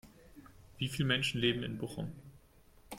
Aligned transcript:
Wie 0.79 0.89
viele 0.89 1.07
Menschen 1.09 1.41
leben 1.41 1.61
in 1.61 1.77
Bochum? 1.77 2.11